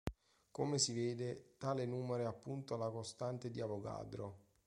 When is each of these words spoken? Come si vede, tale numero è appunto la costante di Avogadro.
Come 0.49 0.79
si 0.79 0.93
vede, 0.95 1.53
tale 1.59 1.85
numero 1.85 2.23
è 2.23 2.25
appunto 2.25 2.75
la 2.75 2.89
costante 2.89 3.51
di 3.51 3.61
Avogadro. 3.61 4.39